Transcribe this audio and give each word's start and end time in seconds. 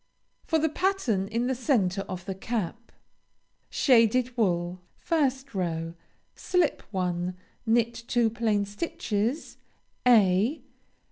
FOR 0.47 0.57
THE 0.57 0.67
PATTERN 0.67 1.27
IN 1.27 1.45
THE 1.45 1.53
CENTRE 1.53 2.01
OF 2.09 2.25
THE 2.25 2.33
CAP. 2.33 2.91
SHADED 3.69 4.35
WOOL 4.35 4.81
1st 5.07 5.53
row 5.53 5.93
Slip 6.33 6.81
one. 6.89 7.35
Knit 7.67 7.93
two 8.07 8.31
plain 8.31 8.65
stitches 8.65 9.57
(_a. 10.03 10.61